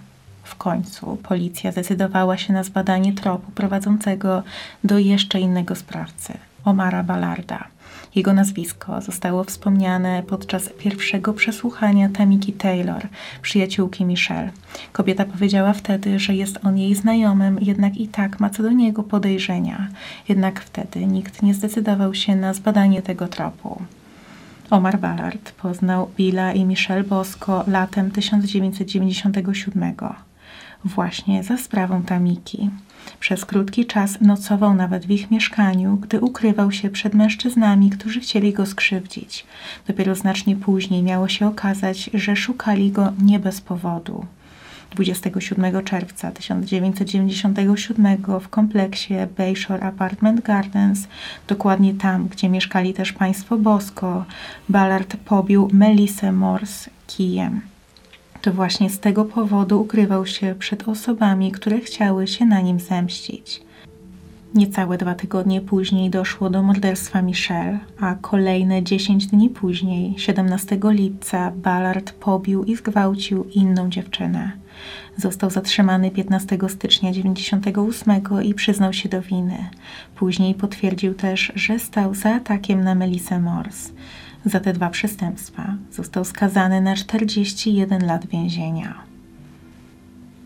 w 0.44 0.56
końcu, 0.56 1.18
policja 1.24 1.72
zdecydowała 1.72 2.38
się 2.38 2.54
na 2.54 2.64
zbadanie 2.64 3.14
tropu 3.14 3.52
prowadzącego 3.52 4.44
do 4.84 5.00
jeszcze 5.00 5.40
innego 5.40 5.76
sprawcy 5.76 6.34
Omara 6.66 7.04
Ballarda. 7.04 7.68
Jego 8.16 8.34
nazwisko 8.34 9.02
zostało 9.02 9.44
wspomniane 9.44 10.24
podczas 10.28 10.70
pierwszego 10.70 11.34
przesłuchania 11.34 12.10
Tamiki 12.10 12.54
Taylor, 12.54 13.08
przyjaciółki 13.42 14.06
Michelle. 14.06 14.52
Kobieta 14.92 15.26
powiedziała 15.26 15.74
wtedy, 15.74 16.20
że 16.20 16.36
jest 16.36 16.60
on 16.64 16.78
jej 16.78 16.96
znajomym, 16.96 17.60
jednak 17.62 17.98
i 17.98 18.08
tak 18.08 18.40
ma 18.40 18.50
co 18.50 18.64
do 18.64 18.72
niego 18.72 19.04
podejrzenia. 19.04 19.88
Jednak 20.30 20.60
wtedy 20.60 21.06
nikt 21.06 21.44
nie 21.44 21.54
zdecydował 21.54 22.14
się 22.14 22.36
na 22.36 22.54
zbadanie 22.54 23.02
tego 23.02 23.28
tropu. 23.28 23.82
Omar 24.70 25.00
Ballard 25.00 25.52
poznał 25.52 26.10
Billa 26.18 26.54
i 26.54 26.66
Michelle 26.66 27.04
Bosco 27.04 27.64
latem 27.68 28.12
1997, 28.12 29.96
właśnie 30.86 31.44
za 31.44 31.58
sprawą 31.58 32.04
Tamiki. 32.04 32.70
Przez 33.20 33.46
krótki 33.46 33.86
czas 33.86 34.22
nocował 34.22 34.74
nawet 34.74 35.06
w 35.06 35.12
ich 35.12 35.32
mieszkaniu, 35.32 35.98
gdy 35.98 36.20
ukrywał 36.20 36.72
się 36.72 36.90
przed 36.90 37.14
mężczyznami, 37.14 37.90
którzy 37.90 38.20
chcieli 38.20 38.54
go 38.54 38.66
skrzywdzić. 38.66 39.46
Dopiero 39.88 40.16
znacznie 40.16 40.56
później 40.56 41.04
miało 41.04 41.28
się 41.28 41.48
okazać, 41.48 42.10
że 42.14 42.36
szukali 42.36 42.92
go 42.92 43.14
nie 43.22 43.40
bez 43.40 43.62
powodu. 43.62 44.26
27 44.92 45.84
czerwca 45.84 46.32
1997 46.32 48.18
w 48.42 48.50
kompleksie 48.50 49.14
Bayshore 49.38 49.84
Apartment 49.84 50.42
Gardens, 50.42 51.08
dokładnie 51.48 51.94
tam, 51.94 52.28
gdzie 52.28 52.50
mieszkali 52.50 52.94
też 52.94 53.14
państwo 53.14 53.58
Bosco, 53.58 54.26
Ballard 54.70 55.16
pobił 55.26 55.70
Melissę 55.74 56.32
Morse 56.32 56.90
kijem. 57.08 57.71
To 58.42 58.54
właśnie 58.54 58.90
z 58.90 59.00
tego 59.00 59.26
powodu 59.26 59.82
ukrywał 59.82 60.26
się 60.26 60.56
przed 60.60 60.88
osobami, 60.88 61.52
które 61.52 61.80
chciały 61.80 62.28
się 62.28 62.46
na 62.46 62.62
nim 62.62 62.80
zemścić. 62.80 63.62
Niecałe 64.56 64.98
dwa 64.98 65.16
tygodnie 65.16 65.62
później 65.62 66.10
doszło 66.10 66.50
do 66.50 66.64
morderstwa 66.64 67.22
Michelle, 67.22 67.80
a 68.00 68.16
kolejne 68.22 68.84
dziesięć 68.84 69.28
dni 69.28 69.50
później, 69.50 70.14
17 70.18 70.80
lipca, 70.84 71.52
Ballard 71.52 72.12
pobił 72.12 72.64
i 72.64 72.76
zgwałcił 72.76 73.44
inną 73.44 73.90
dziewczynę. 73.90 74.52
Został 75.18 75.50
zatrzymany 75.50 76.12
15 76.12 76.58
stycznia 76.68 77.12
1998 77.12 78.44
i 78.44 78.54
przyznał 78.54 78.94
się 78.94 79.10
do 79.10 79.22
winy. 79.22 79.70
Później 80.16 80.56
potwierdził 80.56 81.14
też, 81.14 81.52
że 81.56 81.80
stał 81.80 82.16
za 82.16 82.36
atakiem 82.36 82.84
na 82.84 82.96
Melissę 82.96 83.40
Morse. 83.40 83.90
Za 84.46 84.60
te 84.60 84.74
dwa 84.74 84.90
przestępstwa 84.90 85.76
został 85.92 86.26
skazany 86.26 86.82
na 86.82 86.96
41 86.96 88.06
lat 88.06 88.26
więzienia. 88.26 89.12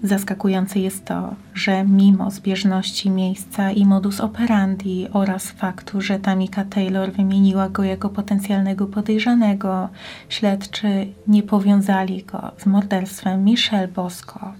Zaskakujące 0.04 0.80
jest 0.80 1.06
to, 1.06 1.36
że 1.54 1.84
mimo 1.84 2.32
zbieżności 2.32 3.10
miejsca 3.10 3.72
i 3.72 3.86
modus 3.86 4.22
operandi 4.22 5.08
oraz 5.14 5.52
faktu, 5.52 6.02
że 6.02 6.20
Tamika 6.20 6.66
Taylor 6.66 7.12
wymieniła 7.12 7.70
go 7.70 7.84
jako 7.84 8.10
potencjalnego 8.10 8.88
podejrzanego, 8.88 9.90
śledczy 10.30 11.08
nie 11.28 11.44
powiązali 11.44 12.24
go 12.24 12.52
z 12.58 12.66
morderstwem 12.66 13.44
Michelle 13.44 13.88
Bosco. 13.88 14.54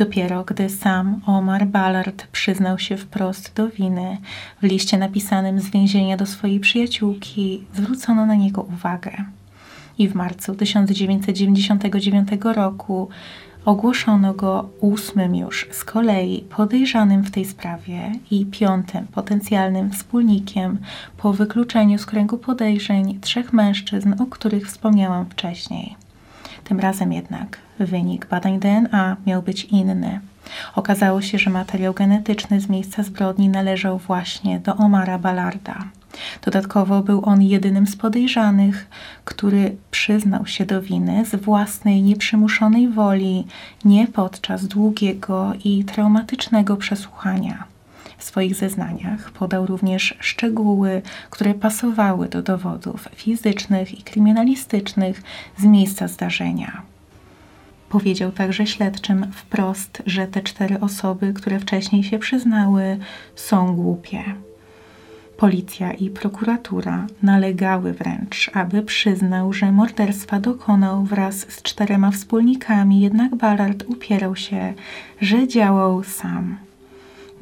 Dopiero 0.00 0.44
gdy 0.44 0.70
sam 0.70 1.20
Omar 1.26 1.66
Ballard 1.66 2.26
przyznał 2.26 2.78
się 2.78 2.96
wprost 2.96 3.54
do 3.54 3.68
winy, 3.68 4.18
w 4.62 4.64
liście 4.64 4.98
napisanym 4.98 5.60
z 5.60 5.70
więzienia 5.70 6.16
do 6.16 6.26
swojej 6.26 6.60
przyjaciółki 6.60 7.64
zwrócono 7.74 8.26
na 8.26 8.34
niego 8.34 8.62
uwagę. 8.62 9.10
I 9.98 10.08
w 10.08 10.14
marcu 10.14 10.54
1999 10.54 12.28
roku 12.42 13.08
ogłoszono 13.64 14.34
go 14.34 14.68
ósmym 14.80 15.34
już 15.36 15.68
z 15.70 15.84
kolei 15.84 16.44
podejrzanym 16.56 17.22
w 17.22 17.30
tej 17.30 17.44
sprawie 17.44 18.12
i 18.30 18.46
piątym 18.46 19.06
potencjalnym 19.06 19.90
wspólnikiem 19.90 20.78
po 21.16 21.32
wykluczeniu 21.32 21.98
z 21.98 22.06
kręgu 22.06 22.38
podejrzeń 22.38 23.18
trzech 23.20 23.52
mężczyzn, 23.52 24.14
o 24.22 24.26
których 24.26 24.66
wspomniałam 24.66 25.26
wcześniej. 25.26 25.96
Tym 26.70 26.80
razem 26.80 27.12
jednak 27.12 27.58
wynik 27.78 28.26
badań 28.26 28.60
DNA 28.60 29.16
miał 29.26 29.42
być 29.42 29.64
inny. 29.64 30.20
Okazało 30.74 31.22
się, 31.22 31.38
że 31.38 31.50
materiał 31.50 31.94
genetyczny 31.94 32.60
z 32.60 32.68
miejsca 32.68 33.02
zbrodni 33.02 33.48
należał 33.48 33.98
właśnie 33.98 34.60
do 34.60 34.76
Omara 34.76 35.18
Ballarda. 35.18 35.84
Dodatkowo 36.44 37.02
był 37.02 37.24
on 37.24 37.42
jedynym 37.42 37.86
z 37.86 37.96
podejrzanych, 37.96 38.86
który 39.24 39.76
przyznał 39.90 40.46
się 40.46 40.66
do 40.66 40.82
winy 40.82 41.24
z 41.24 41.34
własnej 41.34 42.02
nieprzymuszonej 42.02 42.88
woli, 42.88 43.46
nie 43.84 44.06
podczas 44.06 44.66
długiego 44.66 45.52
i 45.64 45.84
traumatycznego 45.84 46.76
przesłuchania. 46.76 47.64
W 48.20 48.24
swoich 48.24 48.54
zeznaniach 48.54 49.30
podał 49.30 49.66
również 49.66 50.14
szczegóły, 50.20 51.02
które 51.30 51.54
pasowały 51.54 52.28
do 52.28 52.42
dowodów 52.42 53.08
fizycznych 53.14 53.98
i 53.98 54.02
kryminalistycznych 54.02 55.22
z 55.58 55.64
miejsca 55.64 56.08
zdarzenia. 56.08 56.82
Powiedział 57.88 58.32
także 58.32 58.66
śledczym 58.66 59.32
wprost, 59.32 60.02
że 60.06 60.26
te 60.26 60.42
cztery 60.42 60.80
osoby, 60.80 61.32
które 61.32 61.60
wcześniej 61.60 62.04
się 62.04 62.18
przyznały, 62.18 62.98
są 63.34 63.76
głupie. 63.76 64.24
Policja 65.36 65.92
i 65.92 66.10
prokuratura 66.10 67.06
nalegały 67.22 67.92
wręcz, 67.92 68.50
aby 68.54 68.82
przyznał, 68.82 69.52
że 69.52 69.72
morderstwa 69.72 70.40
dokonał 70.40 71.04
wraz 71.04 71.34
z 71.34 71.62
czterema 71.62 72.10
wspólnikami, 72.10 73.00
jednak 73.00 73.36
Ballard 73.36 73.84
upierał 73.88 74.36
się, 74.36 74.74
że 75.20 75.48
działał 75.48 76.04
sam. 76.04 76.69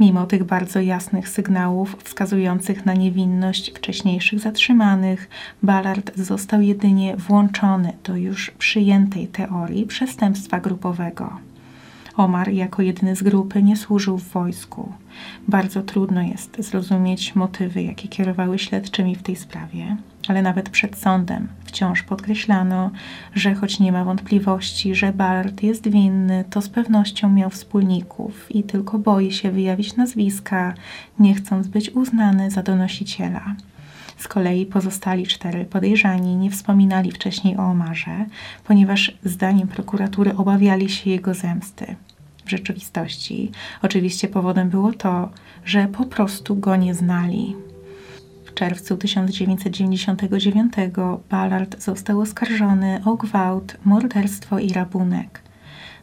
Mimo 0.01 0.27
tych 0.27 0.45
bardzo 0.45 0.81
jasnych 0.81 1.29
sygnałów 1.29 1.97
wskazujących 2.05 2.87
na 2.87 2.95
niewinność 2.95 3.71
wcześniejszych 3.71 4.41
zatrzymanych, 4.41 5.29
Ballard 5.63 6.17
został 6.17 6.61
jedynie 6.61 7.17
włączony 7.17 7.93
do 8.05 8.17
już 8.17 8.51
przyjętej 8.51 9.27
teorii 9.27 9.87
przestępstwa 9.87 10.61
grupowego. 10.61 11.48
Omar 12.19 12.53
jako 12.53 12.83
jedyny 12.83 13.17
z 13.17 13.23
grupy 13.23 13.63
nie 13.63 13.77
służył 13.77 14.19
w 14.19 14.29
wojsku. 14.29 14.93
Bardzo 15.49 15.83
trudno 15.83 16.23
jest 16.23 16.63
zrozumieć 16.65 17.35
motywy, 17.35 17.83
jakie 17.83 18.09
kierowały 18.09 18.59
śledczymi 18.59 19.17
w 19.17 19.23
tej 19.23 19.37
sprawie, 19.37 19.97
ale 20.29 20.43
nawet 20.43 20.71
przed 20.71 20.97
sądem 20.97 21.49
wciąż 21.65 22.03
podkreślano, 22.03 22.91
że 23.35 23.55
choć 23.55 23.81
nie 23.81 23.93
ma 23.93 24.05
wątpliwości, 24.05 24.95
że 24.95 25.13
Ballard 25.13 25.63
jest 25.63 25.89
winny, 25.89 26.45
to 26.51 26.63
z 26.63 26.69
pewnością 26.69 27.31
miał 27.31 27.51
wspólników 27.51 28.57
i 28.57 28.63
tylko 28.63 28.99
boi 28.99 29.33
się 29.33 29.51
wyjawić 29.51 29.97
nazwiska, 29.97 30.75
nie 31.19 31.35
chcąc 31.35 31.69
być 31.69 31.91
uznany 31.91 32.51
za 32.51 32.63
donosiciela. 32.63 33.55
Z 34.19 34.29
kolei 34.29 34.67
pozostali 34.67 35.27
cztery 35.27 35.65
podejrzani 35.65 36.37
nie 36.37 36.51
wspominali 36.51 37.13
wcześniej 37.13 37.57
o 37.57 37.63
Omarze, 37.63 38.27
ponieważ 38.65 39.13
zdaniem 39.25 39.69
prokuratury 39.69 40.37
obawiali 40.37 40.89
się 40.89 41.11
jego 41.11 41.35
zemsty. 41.35 41.97
W 42.49 42.51
rzeczywistości 42.51 43.51
oczywiście 43.83 44.29
powodem 44.29 44.71
było 44.71 44.93
to, 44.93 45.31
że 45.65 45.89
po 45.89 46.05
prostu 46.05 46.57
go 46.57 46.77
nie 46.77 46.95
znali. 46.95 47.57
W 48.45 48.55
czerwcu 48.55 48.97
1999 48.97 50.73
Ballard 51.31 51.83
został 51.83 52.21
oskarżony 52.21 53.01
o 53.05 53.17
gwałt, 53.17 53.77
morderstwo 53.85 54.59
i 54.59 54.73
rabunek. 54.73 55.43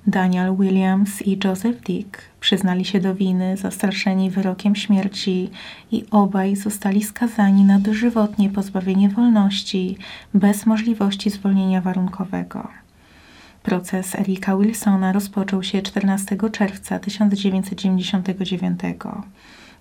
Daniel 0.08 0.56
Williams 0.56 1.22
i 1.22 1.40
Joseph 1.44 1.82
Dick 1.82 2.22
przyznali 2.40 2.86
się 2.86 3.00
do 3.00 3.16
winy, 3.16 3.58
zastraszeni 3.58 4.30
wyrokiem 4.30 4.76
śmierci 4.76 5.50
i 5.92 6.04
obaj 6.12 6.56
zostali 6.56 7.04
skazani 7.04 7.64
na 7.64 7.80
dożywotnie 7.80 8.50
pozbawienie 8.50 9.10
wolności 9.10 9.98
bez 10.34 10.66
możliwości 10.66 11.30
zwolnienia 11.30 11.82
warunkowego. 11.82 12.85
Proces 13.66 14.16
Erika 14.16 14.58
Wilsona 14.58 15.12
rozpoczął 15.12 15.64
się 15.64 15.82
14 15.82 16.38
czerwca 16.52 17.00
1999. 17.00 18.80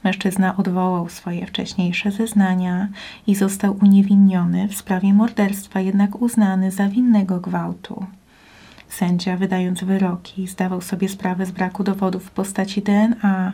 Mężczyzna 0.04 0.56
odwołał 0.56 1.08
swoje 1.08 1.46
wcześniejsze 1.46 2.10
zeznania 2.10 2.88
i 3.26 3.34
został 3.34 3.76
uniewinniony 3.82 4.68
w 4.68 4.74
sprawie 4.74 5.14
morderstwa, 5.14 5.80
jednak 5.80 6.22
uznany 6.22 6.70
za 6.70 6.88
winnego 6.88 7.40
gwałtu. 7.40 8.06
Sędzia, 8.94 9.36
wydając 9.36 9.84
wyroki, 9.84 10.46
zdawał 10.46 10.80
sobie 10.80 11.08
sprawę 11.08 11.46
z 11.46 11.50
braku 11.50 11.84
dowodów 11.84 12.24
w 12.24 12.30
postaci 12.30 12.82
DNA, 12.82 13.52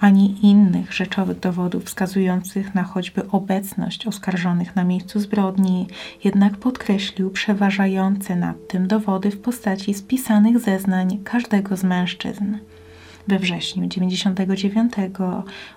ani 0.00 0.46
innych 0.46 0.92
rzeczowych 0.92 1.40
dowodów 1.40 1.84
wskazujących 1.84 2.74
na 2.74 2.82
choćby 2.82 3.30
obecność 3.30 4.06
oskarżonych 4.06 4.76
na 4.76 4.84
miejscu 4.84 5.20
zbrodni, 5.20 5.86
jednak 6.24 6.56
podkreślił 6.56 7.30
przeważające 7.30 8.36
nad 8.36 8.56
tym 8.68 8.86
dowody 8.86 9.30
w 9.30 9.40
postaci 9.40 9.94
spisanych 9.94 10.58
zeznań 10.58 11.18
każdego 11.24 11.76
z 11.76 11.84
mężczyzn. 11.84 12.56
We 13.28 13.38
wrześniu 13.38 13.88
1999 13.88 14.92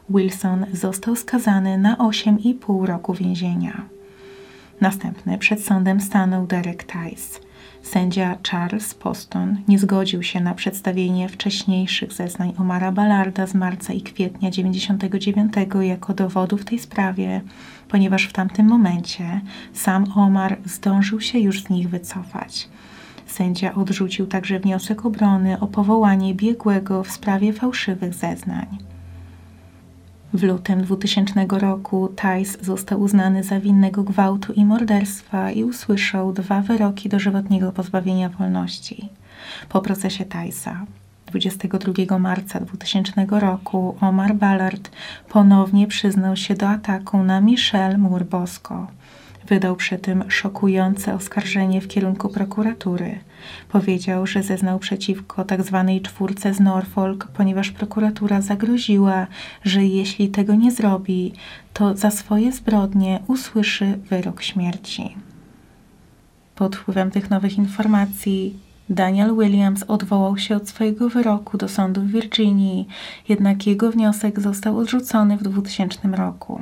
Wilson 0.09 0.65
został 0.73 1.15
skazany 1.15 1.77
na 1.77 1.95
8,5 1.95 2.85
roku 2.85 3.13
więzienia. 3.13 3.81
Następny 4.81 5.37
przed 5.37 5.63
sądem 5.63 6.01
stanął 6.01 6.47
Derek 6.47 6.83
Tice. 6.83 7.48
Sędzia 7.81 8.37
Charles 8.51 8.93
Poston 8.93 9.57
nie 9.67 9.79
zgodził 9.79 10.23
się 10.23 10.39
na 10.39 10.53
przedstawienie 10.53 11.29
wcześniejszych 11.29 12.13
zeznań 12.13 12.53
Omara 12.57 12.91
Ballarda 12.91 13.47
z 13.47 13.53
marca 13.53 13.93
i 13.93 14.01
kwietnia 14.01 14.49
1999 14.49 15.53
jako 15.81 16.13
dowodu 16.13 16.57
w 16.57 16.65
tej 16.65 16.79
sprawie, 16.79 17.41
ponieważ 17.87 18.25
w 18.25 18.33
tamtym 18.33 18.65
momencie 18.65 19.41
sam 19.73 20.05
Omar 20.15 20.57
zdążył 20.65 21.21
się 21.21 21.39
już 21.39 21.63
z 21.63 21.69
nich 21.69 21.89
wycofać. 21.89 22.69
Sędzia 23.27 23.75
odrzucił 23.75 24.27
także 24.27 24.59
wniosek 24.59 25.05
obrony 25.05 25.59
o 25.59 25.67
powołanie 25.67 26.35
biegłego 26.35 27.03
w 27.03 27.11
sprawie 27.11 27.53
fałszywych 27.53 28.13
zeznań. 28.13 28.88
W 30.33 30.43
lutym 30.43 30.81
2000 30.81 31.45
roku 31.49 32.09
Tice 32.15 32.57
został 32.65 33.01
uznany 33.01 33.43
za 33.43 33.59
winnego 33.59 34.03
gwałtu 34.03 34.53
i 34.53 34.65
morderstwa 34.65 35.51
i 35.51 35.63
usłyszał 35.63 36.33
dwa 36.33 36.61
wyroki 36.61 37.09
dożywotniego 37.09 37.71
pozbawienia 37.71 38.29
wolności. 38.29 39.09
Po 39.69 39.81
procesie 39.81 40.25
Tice'a 40.25 40.85
22 41.27 42.19
marca 42.19 42.59
2000 42.59 43.25
roku 43.29 43.95
Omar 44.01 44.35
Ballard 44.35 44.91
ponownie 45.29 45.87
przyznał 45.87 46.35
się 46.35 46.55
do 46.55 46.69
ataku 46.69 47.23
na 47.23 47.41
Michelle 47.41 47.97
Murbosko. 47.97 48.87
Wydał 49.49 49.75
przy 49.75 49.97
tym 49.97 50.23
szokujące 50.27 51.13
oskarżenie 51.13 51.81
w 51.81 51.87
kierunku 51.87 52.29
prokuratury. 52.29 53.19
Powiedział, 53.69 54.27
że 54.27 54.43
zeznał 54.43 54.79
przeciwko 54.79 55.45
tzw. 55.45 55.85
Tak 55.87 56.11
czwórce 56.11 56.53
z 56.53 56.59
Norfolk, 56.59 57.27
ponieważ 57.33 57.71
prokuratura 57.71 58.41
zagroziła, 58.41 59.27
że 59.63 59.85
jeśli 59.85 60.29
tego 60.29 60.55
nie 60.55 60.71
zrobi, 60.71 61.33
to 61.73 61.95
za 61.95 62.11
swoje 62.11 62.51
zbrodnie 62.51 63.19
usłyszy 63.27 63.99
wyrok 64.09 64.41
śmierci. 64.41 65.15
Pod 66.55 66.75
wpływem 66.75 67.11
tych 67.11 67.29
nowych 67.29 67.57
informacji 67.57 68.59
Daniel 68.89 69.35
Williams 69.37 69.83
odwołał 69.83 70.37
się 70.37 70.55
od 70.55 70.69
swojego 70.69 71.09
wyroku 71.09 71.57
do 71.57 71.67
sądu 71.67 72.01
w 72.01 72.11
Virginii, 72.11 72.87
jednak 73.29 73.67
jego 73.67 73.91
wniosek 73.91 74.39
został 74.39 74.77
odrzucony 74.77 75.37
w 75.37 75.43
2000 75.43 76.07
roku. 76.07 76.61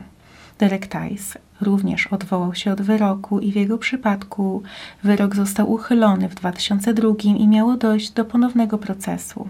Derek 0.60 0.88
Tice 0.88 1.40
również 1.62 2.08
odwołał 2.08 2.56
się 2.56 2.72
od 2.72 2.82
wyroku 2.82 3.40
i 3.40 3.52
w 3.52 3.56
jego 3.56 3.78
przypadku 3.78 4.64
wyrok 5.04 5.36
został 5.36 5.72
uchylony 5.72 6.30
w 6.30 6.36
2002 6.36 7.10
i 7.24 7.48
miało 7.48 7.78
dojść 7.78 8.12
do 8.12 8.26
ponownego 8.26 8.78
procesu. 8.78 9.48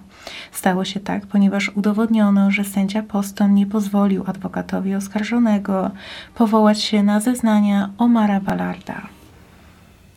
Stało 0.52 0.86
się 0.86 1.00
tak, 1.00 1.28
ponieważ 1.28 1.70
udowodniono, 1.70 2.52
że 2.52 2.64
sędzia 2.64 3.04
Poston 3.04 3.54
nie 3.54 3.66
pozwolił 3.66 4.24
adwokatowi 4.28 4.96
oskarżonego 4.96 5.92
powołać 6.36 6.82
się 6.82 7.04
na 7.04 7.20
zeznania 7.20 7.90
Omara 7.98 8.40
Ballarda. 8.40 9.02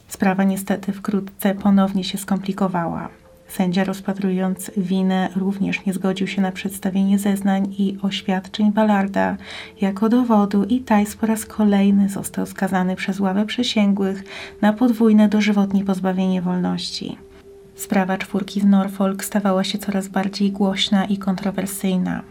Sprawa 0.08 0.44
niestety 0.44 0.92
wkrótce 0.92 1.54
ponownie 1.54 2.04
się 2.04 2.18
skomplikowała. 2.18 3.19
Sędzia 3.50 3.84
rozpatrując 3.84 4.70
winę 4.76 5.28
również 5.36 5.86
nie 5.86 5.92
zgodził 5.92 6.26
się 6.26 6.42
na 6.42 6.52
przedstawienie 6.52 7.18
zeznań 7.18 7.74
i 7.78 7.98
oświadczeń 8.02 8.72
Ballarda 8.72 9.36
jako 9.80 10.08
dowodu 10.08 10.64
i 10.64 10.80
Tajs 10.80 11.16
po 11.16 11.26
raz 11.26 11.46
kolejny 11.46 12.08
został 12.08 12.46
skazany 12.46 12.96
przez 12.96 13.20
ławę 13.20 13.46
przysięgłych 13.46 14.24
na 14.60 14.72
podwójne 14.72 15.28
dożywotnie 15.28 15.84
pozbawienie 15.84 16.42
wolności. 16.42 17.18
Sprawa 17.74 18.18
czwórki 18.18 18.60
z 18.60 18.64
Norfolk 18.64 19.24
stawała 19.24 19.64
się 19.64 19.78
coraz 19.78 20.08
bardziej 20.08 20.52
głośna 20.52 21.04
i 21.04 21.18
kontrowersyjna. 21.18 22.22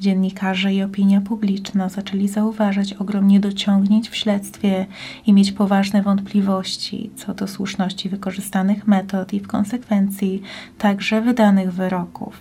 Dziennikarze 0.00 0.74
i 0.74 0.82
opinia 0.82 1.20
publiczna 1.20 1.88
zaczęli 1.88 2.28
zauważać 2.28 2.92
ogrom 2.92 3.28
niedociągnięć 3.28 4.10
w 4.10 4.16
śledztwie 4.16 4.86
i 5.26 5.32
mieć 5.32 5.52
poważne 5.52 6.02
wątpliwości 6.02 7.10
co 7.16 7.34
do 7.34 7.48
słuszności 7.48 8.08
wykorzystanych 8.08 8.86
metod 8.86 9.32
i 9.32 9.40
w 9.40 9.48
konsekwencji 9.48 10.42
także 10.78 11.20
wydanych 11.20 11.72
wyroków. 11.72 12.40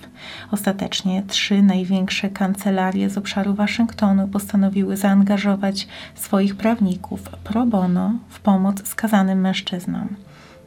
Ostatecznie 0.52 1.24
trzy 1.28 1.62
największe 1.62 2.30
kancelarie 2.30 3.10
z 3.10 3.18
obszaru 3.18 3.54
Waszyngtonu 3.54 4.28
postanowiły 4.28 4.98
zaangażować 4.98 5.88
swoich 6.16 6.56
prawników 6.56 7.22
pro 7.22 7.66
bono 7.66 8.14
w 8.30 8.40
pomoc 8.40 8.88
skazanym 8.88 9.42
mężczyznom. 9.42 10.08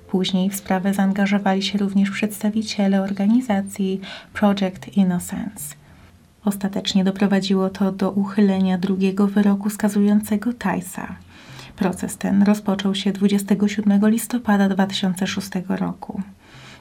Później 0.08 0.50
w 0.50 0.56
sprawę 0.56 0.94
zaangażowali 0.94 1.62
się 1.62 1.78
również 1.78 2.10
przedstawiciele 2.10 3.02
organizacji 3.02 4.00
Project 4.32 4.96
Innocence. 4.96 5.81
Ostatecznie 6.44 7.04
doprowadziło 7.04 7.70
to 7.70 7.92
do 7.92 8.10
uchylenia 8.10 8.78
drugiego 8.78 9.26
wyroku 9.26 9.70
skazującego 9.70 10.52
Tysa. 10.52 11.16
Proces 11.76 12.16
ten 12.16 12.42
rozpoczął 12.42 12.94
się 12.94 13.12
27 13.12 14.08
listopada 14.08 14.68
2006 14.68 15.50
roku. 15.68 16.22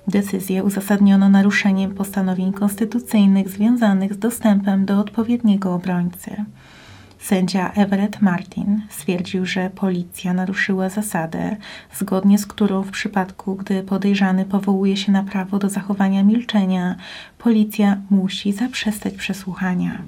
Decyzję 0.07 0.63
uzasadniono 0.63 1.29
naruszeniem 1.29 1.93
postanowień 1.95 2.53
konstytucyjnych 2.53 3.49
związanych 3.49 4.13
z 4.13 4.17
dostępem 4.17 4.85
do 4.85 4.99
odpowiedniego 4.99 5.73
obrońcy. 5.73 6.45
Sędzia 7.21 7.71
Everett 7.73 8.21
Martin 8.21 8.81
stwierdził, 8.89 9.45
że 9.45 9.69
policja 9.69 10.33
naruszyła 10.33 10.89
zasadę, 10.89 11.55
zgodnie 11.93 12.37
z 12.37 12.45
którą 12.45 12.83
w 12.83 12.91
przypadku, 12.91 13.55
gdy 13.55 13.83
podejrzany 13.83 14.45
powołuje 14.45 14.97
się 14.97 15.11
na 15.11 15.23
prawo 15.23 15.59
do 15.59 15.69
zachowania 15.69 16.23
milczenia, 16.23 16.95
policja 17.37 17.97
musi 18.09 18.53
zaprzestać 18.53 19.13
przesłuchania. 19.13 20.01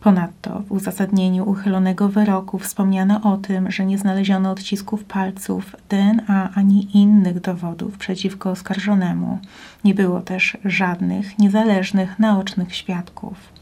Ponadto 0.00 0.62
w 0.68 0.72
uzasadnieniu 0.72 1.50
uchylonego 1.50 2.08
wyroku 2.08 2.58
wspomniano 2.58 3.32
o 3.32 3.36
tym, 3.36 3.70
że 3.70 3.86
nie 3.86 3.98
znaleziono 3.98 4.50
odcisków 4.50 5.04
palców, 5.04 5.76
DNA 5.88 6.50
ani 6.54 6.96
innych 6.96 7.40
dowodów 7.40 7.98
przeciwko 7.98 8.50
oskarżonemu. 8.50 9.38
Nie 9.84 9.94
było 9.94 10.20
też 10.20 10.56
żadnych 10.64 11.38
niezależnych 11.38 12.18
naocznych 12.18 12.74
świadków. 12.74 13.61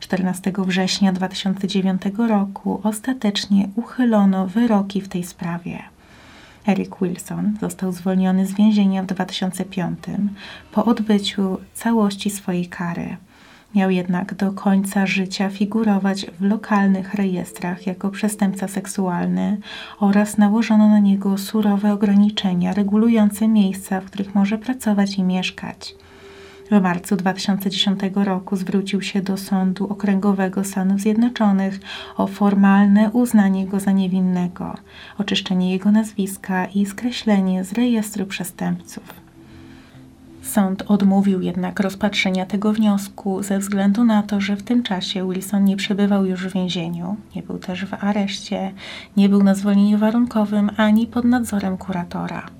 14 0.00 0.52
września 0.58 1.12
2009 1.12 2.02
roku 2.28 2.80
ostatecznie 2.82 3.68
uchylono 3.76 4.46
wyroki 4.46 5.00
w 5.00 5.08
tej 5.08 5.24
sprawie. 5.24 5.82
Eric 6.68 6.90
Wilson 7.02 7.56
został 7.60 7.92
zwolniony 7.92 8.46
z 8.46 8.54
więzienia 8.54 9.02
w 9.02 9.06
2005 9.06 9.98
po 10.72 10.84
odbyciu 10.84 11.58
całości 11.74 12.30
swojej 12.30 12.66
kary. 12.66 13.16
Miał 13.74 13.90
jednak 13.90 14.34
do 14.34 14.52
końca 14.52 15.06
życia 15.06 15.50
figurować 15.50 16.26
w 16.40 16.42
lokalnych 16.42 17.14
rejestrach 17.14 17.86
jako 17.86 18.10
przestępca 18.10 18.68
seksualny 18.68 19.58
oraz 20.00 20.38
nałożono 20.38 20.88
na 20.88 20.98
niego 20.98 21.38
surowe 21.38 21.92
ograniczenia 21.92 22.74
regulujące 22.74 23.48
miejsca, 23.48 24.00
w 24.00 24.04
których 24.04 24.34
może 24.34 24.58
pracować 24.58 25.14
i 25.14 25.22
mieszkać. 25.22 25.94
W 26.70 26.80
marcu 26.82 27.16
2010 27.16 28.00
roku 28.14 28.56
zwrócił 28.56 29.02
się 29.02 29.22
do 29.22 29.36
Sądu 29.36 29.86
Okręgowego 29.86 30.64
Stanów 30.64 31.00
Zjednoczonych 31.00 31.80
o 32.16 32.26
formalne 32.26 33.10
uznanie 33.10 33.66
go 33.66 33.80
za 33.80 33.92
niewinnego, 33.92 34.74
oczyszczenie 35.18 35.72
jego 35.72 35.90
nazwiska 35.90 36.66
i 36.66 36.86
skreślenie 36.86 37.64
z 37.64 37.72
rejestru 37.72 38.26
przestępców. 38.26 39.02
Sąd 40.42 40.82
odmówił 40.82 41.40
jednak 41.40 41.80
rozpatrzenia 41.80 42.46
tego 42.46 42.72
wniosku 42.72 43.42
ze 43.42 43.58
względu 43.58 44.04
na 44.04 44.22
to, 44.22 44.40
że 44.40 44.56
w 44.56 44.62
tym 44.62 44.82
czasie 44.82 45.30
Wilson 45.30 45.64
nie 45.64 45.76
przebywał 45.76 46.26
już 46.26 46.48
w 46.48 46.54
więzieniu, 46.54 47.16
nie 47.36 47.42
był 47.42 47.58
też 47.58 47.84
w 47.84 47.94
areszcie, 48.04 48.72
nie 49.16 49.28
był 49.28 49.42
na 49.42 49.54
zwolnieniu 49.54 49.98
warunkowym 49.98 50.70
ani 50.76 51.06
pod 51.06 51.24
nadzorem 51.24 51.76
kuratora. 51.76 52.59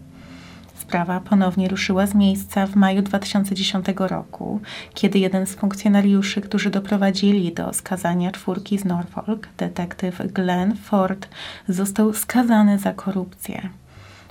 Sprawa 0.91 1.21
ponownie 1.21 1.69
ruszyła 1.69 2.07
z 2.07 2.15
miejsca 2.15 2.67
w 2.67 2.77
maju 2.77 3.03
2010 3.03 3.87
roku, 3.97 4.61
kiedy 4.95 5.19
jeden 5.19 5.47
z 5.47 5.55
funkcjonariuszy, 5.55 6.41
którzy 6.41 6.71
doprowadzili 6.71 7.53
do 7.53 7.73
skazania 7.73 8.33
czwórki 8.33 8.79
z 8.79 8.85
Norfolk, 8.85 9.49
detektyw 9.59 10.33
Glenn 10.33 10.77
Ford, 10.77 11.29
został 11.69 12.13
skazany 12.13 12.79
za 12.79 12.93
korupcję. 12.93 13.69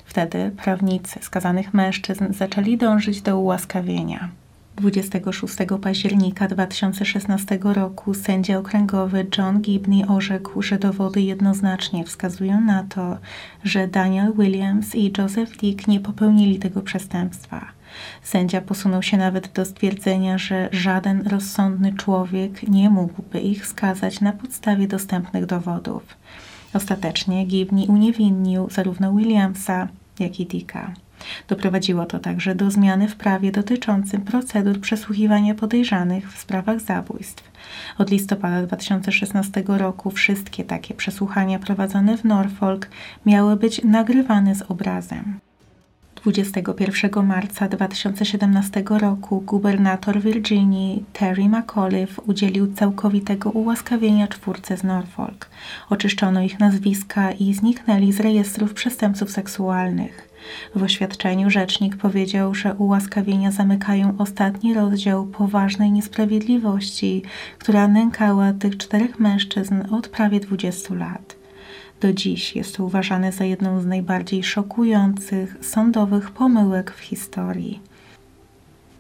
Wtedy 0.06 0.52
prawnicy 0.63 1.19
skazanych 1.22 1.74
mężczyzn 1.74 2.34
zaczęli 2.34 2.78
dążyć 2.78 3.22
do 3.22 3.39
ułaskawienia. 3.39 4.30
26 4.80 5.56
października 5.82 6.48
2016 6.48 7.60
roku 7.63 8.13
sędzia 8.13 8.58
okręgowy 8.58 9.28
John 9.38 9.62
Gibney 9.62 10.06
orzekł, 10.08 10.62
że 10.62 10.80
dowody 10.80 11.22
jednoznacznie 11.22 12.04
wskazują 12.04 12.62
na 12.62 12.84
to, 12.84 13.18
że 13.63 13.88
Daniel 13.88 14.34
Williams 14.34 14.96
i 14.96 15.13
Joseph 15.18 15.58
Dick 15.58 15.88
nie 15.88 16.00
popełnili 16.00 16.60
tego 16.60 16.82
przestępstwa. 16.82 17.65
Sędzia 18.24 18.62
posunął 18.62 19.04
się 19.04 19.18
nawet 19.18 19.54
do 19.54 19.65
stwierdzenia, 19.65 20.38
że 20.38 20.70
żaden 20.72 21.28
rozsądny 21.28 21.94
człowiek 21.94 22.68
nie 22.68 22.89
mógłby 22.89 23.39
ich 23.39 23.68
skazać 23.68 24.22
na 24.22 24.32
podstawie 24.32 24.88
dostępnych 24.88 25.46
dowodów. 25.46 26.04
Ostatecznie 26.74 27.46
Gibney 27.46 27.88
uniewinnił 27.88 28.70
zarówno 28.70 29.13
Williamsa, 29.13 29.88
jak 30.20 30.39
i 30.39 30.46
Dicka. 30.46 30.94
Doprowadziło 31.47 32.06
to 32.06 32.19
także 32.19 32.56
do 32.56 32.71
zmiany 32.71 33.08
w 33.08 33.15
prawie 33.15 33.52
dotyczącym 33.52 34.21
procedur 34.21 34.80
przesłuchiwania 34.80 35.56
podejrzanych 35.56 36.34
w 36.34 36.39
sprawach 36.41 36.80
zabójstw. 36.80 37.52
Od 37.97 38.10
listopada 38.12 38.67
2016 38.67 39.63
roku 39.67 40.12
wszystkie 40.12 40.63
takie 40.63 40.93
przesłuchania 40.93 41.60
prowadzone 41.60 42.17
w 42.17 42.23
Norfolk 42.23 42.89
miały 43.25 43.56
być 43.56 43.84
nagrywane 43.84 44.56
z 44.56 44.62
obrazem. 44.62 45.39
21 46.23 47.25
marca 47.25 47.67
2017 47.67 48.84
roku 48.89 49.41
gubernator 49.41 50.21
Virginii 50.21 51.06
Terry 51.13 51.49
McAuliffe 51.49 52.21
udzielił 52.21 52.73
całkowitego 52.73 53.52
ułaskawienia 53.52 54.28
czwórce 54.28 54.78
z 54.78 54.84
Norfolk. 54.84 55.49
Oczyszczono 55.89 56.41
ich 56.41 56.60
nazwiska 56.60 57.32
i 57.32 57.54
zniknęli 57.54 58.12
z 58.12 58.19
rejestrów 58.19 58.73
przestępców 58.73 59.32
seksualnych. 59.32 60.29
W 60.76 60.84
oświadczeniu 60.84 61.50
rzecznik 61.50 61.98
powiedział, 61.98 62.56
że 62.56 62.74
ułaskawienia 62.74 63.52
zamykają 63.52 64.16
ostatni 64.18 64.74
rozdział 64.74 65.26
poważnej 65.26 65.92
niesprawiedliwości, 65.92 67.24
która 67.60 67.88
nękała 67.88 68.54
tych 68.54 68.78
czterech 68.78 69.20
mężczyzn 69.20 69.76
od 69.92 70.08
prawie 70.08 70.40
20 70.40 70.96
lat. 70.96 71.36
Do 72.02 72.14
dziś 72.14 72.56
jest 72.56 72.78
to 72.78 72.86
uważane 72.86 73.32
za 73.32 73.46
jedną 73.46 73.82
z 73.82 73.86
najbardziej 73.86 74.44
szokujących 74.44 75.58
sądowych 75.62 76.32
pomyłek 76.32 76.92
w 76.92 77.00
historii. 77.00 77.80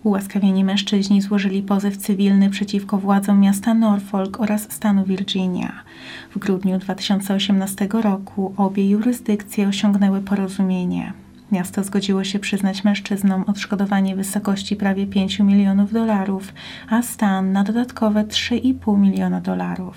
Ułaskawieni 0.03 0.63
mężczyźni 0.63 1.21
złożyli 1.21 1.63
pozew 1.63 1.97
cywilny 1.97 2.49
przeciwko 2.49 2.97
władzom 2.97 3.39
miasta 3.39 3.73
Norfolk 3.73 4.39
oraz 4.39 4.71
stanu 4.71 5.05
Virginia. 5.05 5.83
W 6.35 6.39
grudniu 6.39 6.79
2018 6.79 7.87
roku 7.91 8.53
obie 8.57 8.89
jurysdykcje 8.89 9.67
osiągnęły 9.67 10.21
porozumienie. 10.21 11.13
Miasto 11.51 11.83
zgodziło 11.83 12.23
się 12.23 12.39
przyznać 12.39 12.83
mężczyznom 12.83 13.43
odszkodowanie 13.47 14.15
w 14.15 14.17
wysokości 14.17 14.75
prawie 14.75 15.07
5 15.07 15.39
milionów 15.39 15.93
dolarów, 15.93 16.53
a 16.89 17.01
stan 17.01 17.51
na 17.51 17.63
dodatkowe 17.63 18.23
3,5 18.23 18.99
miliona 18.99 19.41
dolarów. 19.41 19.95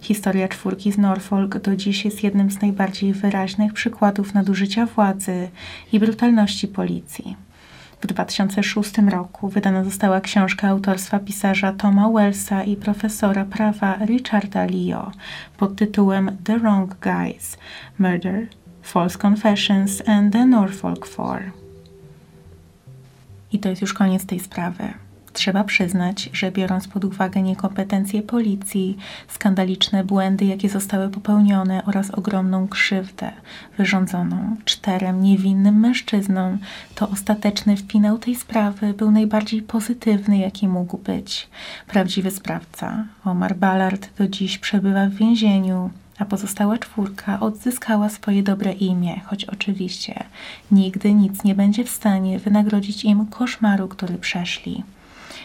Historia 0.00 0.48
czwórki 0.48 0.92
z 0.92 0.98
Norfolk 0.98 1.58
do 1.58 1.76
dziś 1.76 2.04
jest 2.04 2.22
jednym 2.22 2.50
z 2.50 2.60
najbardziej 2.60 3.12
wyraźnych 3.12 3.72
przykładów 3.72 4.34
nadużycia 4.34 4.86
władzy 4.86 5.48
i 5.92 6.00
brutalności 6.00 6.68
policji. 6.68 7.36
W 8.00 8.06
2006 8.06 8.98
roku 9.10 9.48
wydana 9.48 9.84
została 9.84 10.20
książka 10.20 10.68
autorstwa 10.68 11.18
pisarza 11.18 11.72
Toma 11.72 12.10
Wellsa 12.10 12.64
i 12.64 12.76
profesora 12.76 13.44
prawa 13.44 13.98
Richarda 14.06 14.64
Leo 14.64 15.12
pod 15.56 15.76
tytułem 15.76 16.36
The 16.44 16.58
Wrong 16.58 16.96
Guys– 17.00 17.58
Murder, 17.98 18.46
False 18.82 19.18
Confessions 19.18 20.02
and 20.06 20.32
the 20.32 20.46
Norfolk 20.46 21.06
Four. 21.06 21.52
I 23.52 23.58
to 23.58 23.68
jest 23.68 23.82
już 23.82 23.94
koniec 23.94 24.26
tej 24.26 24.40
sprawy. 24.40 24.94
Trzeba 25.32 25.64
przyznać, 25.64 26.30
że 26.32 26.52
biorąc 26.52 26.88
pod 26.88 27.04
uwagę 27.04 27.42
niekompetencje 27.42 28.22
policji, 28.22 28.96
skandaliczne 29.28 30.04
błędy, 30.04 30.44
jakie 30.44 30.68
zostały 30.68 31.08
popełnione 31.08 31.84
oraz 31.84 32.10
ogromną 32.10 32.68
krzywdę 32.68 33.32
wyrządzoną 33.78 34.56
czterem 34.64 35.22
niewinnym 35.22 35.80
mężczyznom, 35.80 36.58
to 36.94 37.08
ostateczny 37.08 37.76
finał 37.76 38.18
tej 38.18 38.34
sprawy 38.34 38.94
był 38.94 39.10
najbardziej 39.10 39.62
pozytywny, 39.62 40.38
jaki 40.38 40.68
mógł 40.68 40.98
być. 40.98 41.48
Prawdziwy 41.86 42.30
sprawca, 42.30 43.04
Omar 43.24 43.56
Ballard, 43.56 44.08
do 44.18 44.28
dziś 44.28 44.58
przebywa 44.58 45.06
w 45.06 45.14
więzieniu, 45.14 45.90
a 46.18 46.24
pozostała 46.24 46.78
czwórka 46.78 47.40
odzyskała 47.40 48.08
swoje 48.08 48.42
dobre 48.42 48.72
imię, 48.72 49.20
choć 49.26 49.44
oczywiście 49.44 50.24
nigdy 50.70 51.14
nic 51.14 51.44
nie 51.44 51.54
będzie 51.54 51.84
w 51.84 51.90
stanie 51.90 52.38
wynagrodzić 52.38 53.04
im 53.04 53.26
koszmaru, 53.26 53.88
który 53.88 54.18
przeszli. 54.18 54.82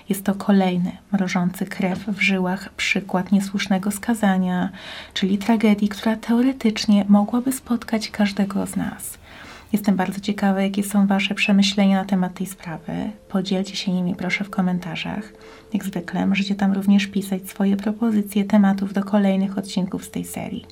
Jest 0.09 0.23
to 0.23 0.35
kolejny 0.35 0.91
mrożący 1.11 1.65
krew 1.65 1.99
w 2.07 2.21
żyłach 2.21 2.69
przykład 2.69 3.31
niesłusznego 3.31 3.91
skazania, 3.91 4.69
czyli 5.13 5.37
tragedii, 5.37 5.89
która 5.89 6.15
teoretycznie 6.15 7.05
mogłaby 7.07 7.51
spotkać 7.51 8.09
każdego 8.09 8.65
z 8.65 8.75
nas. 8.75 9.17
Jestem 9.73 9.95
bardzo 9.95 10.19
ciekawa, 10.19 10.61
jakie 10.61 10.83
są 10.83 11.07
Wasze 11.07 11.35
przemyślenia 11.35 11.97
na 11.97 12.05
temat 12.05 12.33
tej 12.33 12.47
sprawy. 12.47 13.11
Podzielcie 13.29 13.75
się 13.75 13.91
nimi 13.91 14.15
proszę 14.15 14.43
w 14.43 14.49
komentarzach. 14.49 15.33
Jak 15.73 15.85
zwykle 15.85 16.27
możecie 16.27 16.55
tam 16.55 16.73
również 16.73 17.07
pisać 17.07 17.49
swoje 17.49 17.77
propozycje 17.77 18.45
tematów 18.45 18.93
do 18.93 19.03
kolejnych 19.03 19.57
odcinków 19.57 20.05
z 20.05 20.11
tej 20.11 20.25
serii. 20.25 20.65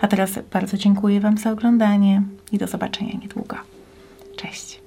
A 0.00 0.08
teraz 0.08 0.38
bardzo 0.52 0.76
dziękuję 0.76 1.20
Wam 1.20 1.38
za 1.38 1.50
oglądanie 1.50 2.22
i 2.52 2.58
do 2.58 2.66
zobaczenia 2.66 3.12
niedługo. 3.22 3.56
Cześć! 4.36 4.81